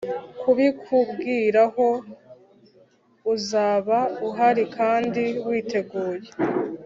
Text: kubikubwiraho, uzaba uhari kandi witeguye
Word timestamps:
kubikubwiraho, 0.41 1.87
uzaba 3.33 3.97
uhari 4.27 4.63
kandi 4.77 5.23
witeguye 5.47 6.29